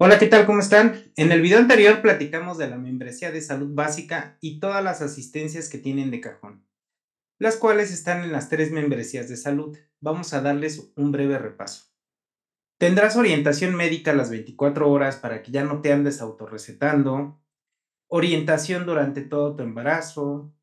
Hola, 0.00 0.20
¿qué 0.20 0.28
tal? 0.28 0.46
¿Cómo 0.46 0.60
están? 0.60 1.02
En 1.16 1.32
el 1.32 1.42
video 1.42 1.58
anterior 1.58 2.00
platicamos 2.00 2.56
de 2.56 2.70
la 2.70 2.76
membresía 2.76 3.32
de 3.32 3.40
salud 3.40 3.74
básica 3.74 4.38
y 4.40 4.60
todas 4.60 4.84
las 4.84 5.02
asistencias 5.02 5.68
que 5.68 5.78
tienen 5.78 6.12
de 6.12 6.20
cajón, 6.20 6.64
las 7.40 7.56
cuales 7.56 7.90
están 7.90 8.22
en 8.22 8.30
las 8.30 8.48
tres 8.48 8.70
membresías 8.70 9.28
de 9.28 9.36
salud. 9.36 9.76
Vamos 9.98 10.32
a 10.32 10.40
darles 10.40 10.92
un 10.94 11.10
breve 11.10 11.36
repaso. 11.36 11.86
Tendrás 12.78 13.16
orientación 13.16 13.74
médica 13.74 14.12
las 14.12 14.30
24 14.30 14.88
horas 14.88 15.16
para 15.16 15.42
que 15.42 15.50
ya 15.50 15.64
no 15.64 15.80
te 15.80 15.92
andes 15.92 16.20
autorrecetando, 16.20 17.42
orientación 18.06 18.86
durante 18.86 19.22
todo 19.22 19.56
tu 19.56 19.64
embarazo, 19.64 20.54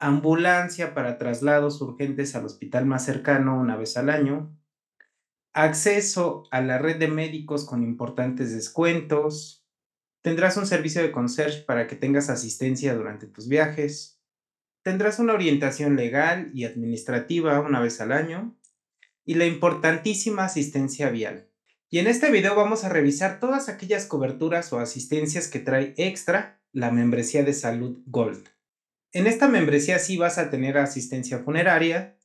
ambulancia 0.00 0.92
para 0.92 1.16
traslados 1.16 1.80
urgentes 1.80 2.36
al 2.36 2.44
hospital 2.44 2.84
más 2.84 3.06
cercano 3.06 3.58
una 3.58 3.74
vez 3.74 3.96
al 3.96 4.10
año, 4.10 4.54
acceso 5.52 6.44
a 6.50 6.60
la 6.60 6.78
red 6.78 6.96
de 6.96 7.08
médicos 7.08 7.64
con 7.64 7.82
importantes 7.82 8.52
descuentos, 8.52 9.66
tendrás 10.22 10.56
un 10.56 10.66
servicio 10.66 11.02
de 11.02 11.12
concierge 11.12 11.62
para 11.62 11.86
que 11.86 11.96
tengas 11.96 12.30
asistencia 12.30 12.94
durante 12.94 13.26
tus 13.26 13.48
viajes, 13.48 14.20
tendrás 14.82 15.18
una 15.18 15.34
orientación 15.34 15.96
legal 15.96 16.50
y 16.54 16.64
administrativa 16.64 17.60
una 17.60 17.80
vez 17.80 18.00
al 18.00 18.12
año 18.12 18.56
y 19.24 19.34
la 19.34 19.46
importantísima 19.46 20.44
asistencia 20.44 21.10
vial. 21.10 21.48
Y 21.88 21.98
en 21.98 22.06
este 22.06 22.30
video 22.30 22.54
vamos 22.54 22.84
a 22.84 22.88
revisar 22.88 23.38
todas 23.38 23.68
aquellas 23.68 24.06
coberturas 24.06 24.72
o 24.72 24.78
asistencias 24.78 25.48
que 25.48 25.58
trae 25.58 25.94
extra 25.98 26.60
la 26.72 26.90
membresía 26.90 27.44
de 27.44 27.52
salud 27.52 27.98
Gold. 28.06 28.48
En 29.12 29.26
esta 29.26 29.46
membresía 29.46 29.98
sí 29.98 30.16
vas 30.16 30.38
a 30.38 30.48
tener 30.48 30.78
asistencia 30.78 31.40
funeraria. 31.40 32.16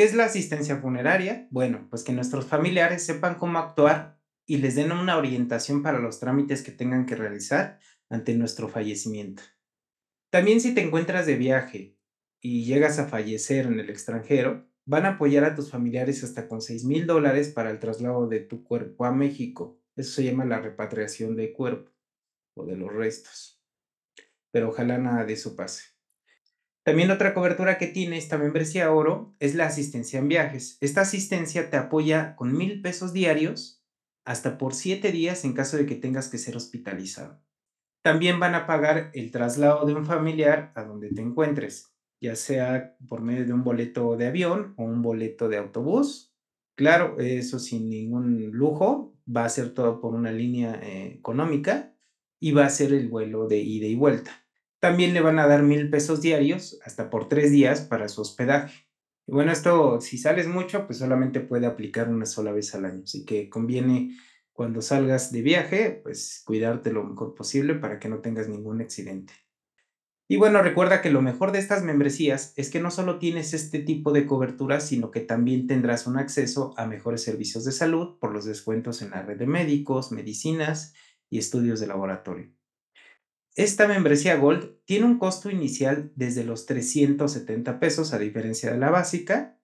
¿Qué 0.00 0.06
es 0.06 0.14
la 0.14 0.24
asistencia 0.24 0.78
funeraria? 0.78 1.46
Bueno, 1.50 1.86
pues 1.90 2.04
que 2.04 2.14
nuestros 2.14 2.46
familiares 2.46 3.04
sepan 3.04 3.34
cómo 3.34 3.58
actuar 3.58 4.18
y 4.46 4.56
les 4.56 4.74
den 4.74 4.92
una 4.92 5.18
orientación 5.18 5.82
para 5.82 5.98
los 5.98 6.18
trámites 6.18 6.62
que 6.62 6.72
tengan 6.72 7.04
que 7.04 7.16
realizar 7.16 7.78
ante 8.08 8.34
nuestro 8.34 8.70
fallecimiento. 8.70 9.42
También 10.30 10.62
si 10.62 10.72
te 10.72 10.80
encuentras 10.80 11.26
de 11.26 11.36
viaje 11.36 11.98
y 12.40 12.64
llegas 12.64 12.98
a 12.98 13.08
fallecer 13.08 13.66
en 13.66 13.78
el 13.78 13.90
extranjero, 13.90 14.66
van 14.86 15.04
a 15.04 15.16
apoyar 15.16 15.44
a 15.44 15.54
tus 15.54 15.70
familiares 15.70 16.24
hasta 16.24 16.48
con 16.48 16.62
6 16.62 16.86
mil 16.86 17.06
dólares 17.06 17.50
para 17.50 17.70
el 17.70 17.78
traslado 17.78 18.26
de 18.26 18.40
tu 18.40 18.64
cuerpo 18.64 19.04
a 19.04 19.12
México. 19.12 19.82
Eso 19.96 20.12
se 20.12 20.24
llama 20.24 20.46
la 20.46 20.60
repatriación 20.60 21.36
de 21.36 21.52
cuerpo 21.52 21.90
o 22.54 22.64
de 22.64 22.74
los 22.74 22.90
restos. 22.90 23.62
Pero 24.50 24.70
ojalá 24.70 24.96
nada 24.96 25.26
de 25.26 25.34
eso 25.34 25.54
pase. 25.54 25.99
También 26.82 27.10
otra 27.10 27.34
cobertura 27.34 27.76
que 27.76 27.86
tiene 27.86 28.16
esta 28.16 28.38
membresía 28.38 28.92
oro 28.92 29.34
es 29.38 29.54
la 29.54 29.66
asistencia 29.66 30.18
en 30.18 30.28
viajes. 30.28 30.78
Esta 30.80 31.02
asistencia 31.02 31.68
te 31.68 31.76
apoya 31.76 32.36
con 32.36 32.56
mil 32.56 32.80
pesos 32.80 33.12
diarios 33.12 33.84
hasta 34.24 34.58
por 34.58 34.74
siete 34.74 35.12
días 35.12 35.44
en 35.44 35.52
caso 35.52 35.76
de 35.76 35.86
que 35.86 35.94
tengas 35.94 36.28
que 36.28 36.38
ser 36.38 36.56
hospitalizado. 36.56 37.42
También 38.02 38.40
van 38.40 38.54
a 38.54 38.66
pagar 38.66 39.10
el 39.12 39.30
traslado 39.30 39.84
de 39.84 39.94
un 39.94 40.06
familiar 40.06 40.72
a 40.74 40.84
donde 40.84 41.10
te 41.10 41.20
encuentres, 41.20 41.92
ya 42.20 42.34
sea 42.34 42.96
por 43.08 43.20
medio 43.20 43.44
de 43.44 43.52
un 43.52 43.62
boleto 43.62 44.16
de 44.16 44.26
avión 44.26 44.74
o 44.76 44.84
un 44.84 45.02
boleto 45.02 45.48
de 45.48 45.58
autobús. 45.58 46.34
Claro, 46.76 47.18
eso 47.18 47.58
sin 47.58 47.90
ningún 47.90 48.52
lujo, 48.52 49.18
va 49.28 49.44
a 49.44 49.50
ser 49.50 49.74
todo 49.74 50.00
por 50.00 50.14
una 50.14 50.32
línea 50.32 50.80
eh, 50.82 51.12
económica 51.18 51.94
y 52.40 52.52
va 52.52 52.64
a 52.64 52.70
ser 52.70 52.94
el 52.94 53.08
vuelo 53.08 53.46
de 53.46 53.58
ida 53.58 53.86
y 53.86 53.94
vuelta. 53.94 54.39
También 54.80 55.12
le 55.12 55.20
van 55.20 55.38
a 55.38 55.46
dar 55.46 55.62
mil 55.62 55.90
pesos 55.90 56.22
diarios 56.22 56.80
hasta 56.84 57.10
por 57.10 57.28
tres 57.28 57.52
días 57.52 57.82
para 57.82 58.08
su 58.08 58.22
hospedaje. 58.22 58.88
Y 59.26 59.32
bueno, 59.32 59.52
esto 59.52 60.00
si 60.00 60.16
sales 60.16 60.48
mucho, 60.48 60.86
pues 60.86 60.98
solamente 60.98 61.40
puede 61.40 61.66
aplicar 61.66 62.08
una 62.08 62.26
sola 62.26 62.50
vez 62.50 62.74
al 62.74 62.86
año. 62.86 63.02
Así 63.04 63.24
que 63.24 63.50
conviene 63.50 64.16
cuando 64.52 64.82
salgas 64.82 65.32
de 65.32 65.42
viaje, 65.42 66.00
pues 66.02 66.42
cuidarte 66.46 66.92
lo 66.92 67.04
mejor 67.04 67.34
posible 67.34 67.74
para 67.74 67.98
que 67.98 68.08
no 68.08 68.20
tengas 68.20 68.48
ningún 68.48 68.80
accidente. 68.80 69.34
Y 70.28 70.36
bueno, 70.36 70.62
recuerda 70.62 71.02
que 71.02 71.10
lo 71.10 71.22
mejor 71.22 71.50
de 71.50 71.58
estas 71.58 71.82
membresías 71.82 72.54
es 72.56 72.70
que 72.70 72.80
no 72.80 72.90
solo 72.90 73.18
tienes 73.18 73.52
este 73.52 73.80
tipo 73.80 74.12
de 74.12 74.26
cobertura, 74.26 74.80
sino 74.80 75.10
que 75.10 75.20
también 75.20 75.66
tendrás 75.66 76.06
un 76.06 76.18
acceso 76.18 76.72
a 76.76 76.86
mejores 76.86 77.22
servicios 77.22 77.64
de 77.64 77.72
salud 77.72 78.18
por 78.18 78.32
los 78.32 78.44
descuentos 78.44 79.02
en 79.02 79.10
la 79.10 79.22
red 79.22 79.38
de 79.38 79.46
médicos, 79.46 80.12
medicinas 80.12 80.94
y 81.28 81.38
estudios 81.38 81.80
de 81.80 81.88
laboratorio. 81.88 82.59
Esta 83.56 83.88
membresía 83.88 84.36
Gold 84.36 84.76
tiene 84.84 85.06
un 85.06 85.18
costo 85.18 85.50
inicial 85.50 86.12
desde 86.14 86.44
los 86.44 86.66
370 86.66 87.80
pesos 87.80 88.12
a 88.12 88.18
diferencia 88.18 88.70
de 88.70 88.78
la 88.78 88.90
básica 88.90 89.60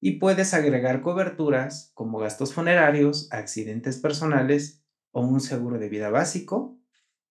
y 0.00 0.18
puedes 0.18 0.52
agregar 0.52 1.00
coberturas 1.00 1.92
como 1.94 2.18
gastos 2.18 2.54
funerarios, 2.54 3.28
accidentes 3.30 3.98
personales 3.98 4.82
o 5.12 5.20
un 5.20 5.40
seguro 5.40 5.78
de 5.78 5.88
vida 5.88 6.10
básico. 6.10 6.78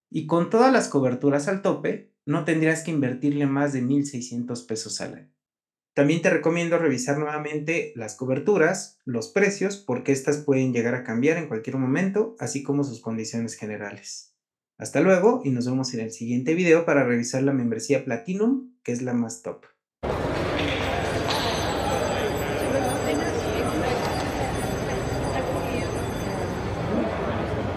Y 0.09 0.25
con 0.25 0.49
todas 0.49 0.71
las 0.71 0.88
coberturas 0.88 1.47
al 1.47 1.61
tope, 1.61 2.13
no 2.25 2.45
tendrías 2.45 2.83
que 2.83 2.91
invertirle 2.91 3.45
más 3.45 3.73
de 3.73 3.83
1.600 3.83 4.67
pesos 4.67 5.01
al 5.01 5.15
año. 5.15 5.33
También 5.93 6.21
te 6.21 6.29
recomiendo 6.29 6.77
revisar 6.77 7.17
nuevamente 7.17 7.91
las 7.95 8.15
coberturas, 8.15 8.99
los 9.03 9.27
precios, 9.29 9.77
porque 9.77 10.13
estas 10.13 10.38
pueden 10.38 10.71
llegar 10.71 10.95
a 10.95 11.03
cambiar 11.03 11.38
en 11.38 11.47
cualquier 11.47 11.75
momento, 11.75 12.35
así 12.39 12.63
como 12.63 12.83
sus 12.85 13.01
condiciones 13.01 13.55
generales. 13.55 14.38
Hasta 14.79 15.01
luego 15.01 15.41
y 15.44 15.50
nos 15.50 15.66
vemos 15.66 15.94
en 15.94 16.00
el 16.00 16.12
siguiente 16.12 16.53
video 16.53 16.85
para 16.85 17.03
revisar 17.03 17.44
la 17.44 17.51
membresía 17.51 18.06
Platinum, 18.06 18.72
que 18.81 18.94
es 18.94 19.01
la 19.01 19.13
más 19.13 19.44
top. 19.44 19.66